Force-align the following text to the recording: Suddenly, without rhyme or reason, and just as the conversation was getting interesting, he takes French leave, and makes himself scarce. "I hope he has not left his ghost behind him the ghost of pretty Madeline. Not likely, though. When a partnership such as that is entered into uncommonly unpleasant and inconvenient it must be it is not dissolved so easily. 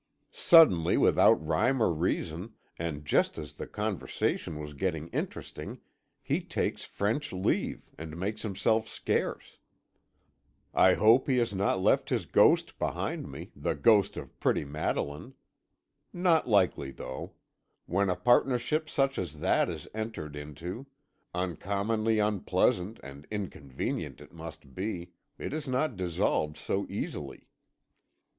Suddenly, 0.33 0.97
without 0.97 1.45
rhyme 1.45 1.79
or 1.79 1.93
reason, 1.93 2.53
and 2.79 3.05
just 3.05 3.37
as 3.37 3.53
the 3.53 3.67
conversation 3.67 4.57
was 4.59 4.73
getting 4.73 5.09
interesting, 5.09 5.79
he 6.23 6.41
takes 6.41 6.83
French 6.83 7.31
leave, 7.31 7.91
and 7.99 8.17
makes 8.17 8.41
himself 8.41 8.87
scarce. 8.87 9.59
"I 10.73 10.95
hope 10.95 11.27
he 11.27 11.37
has 11.37 11.53
not 11.53 11.83
left 11.83 12.09
his 12.09 12.25
ghost 12.25 12.79
behind 12.79 13.27
him 13.31 13.51
the 13.55 13.75
ghost 13.75 14.17
of 14.17 14.39
pretty 14.39 14.65
Madeline. 14.65 15.35
Not 16.11 16.49
likely, 16.49 16.89
though. 16.89 17.33
When 17.85 18.09
a 18.09 18.15
partnership 18.15 18.89
such 18.89 19.19
as 19.19 19.35
that 19.35 19.69
is 19.69 19.87
entered 19.93 20.35
into 20.35 20.87
uncommonly 21.31 22.17
unpleasant 22.17 22.99
and 23.03 23.27
inconvenient 23.29 24.19
it 24.19 24.33
must 24.33 24.73
be 24.73 25.11
it 25.37 25.53
is 25.53 25.67
not 25.67 25.95
dissolved 25.95 26.57
so 26.57 26.87
easily. 26.89 27.45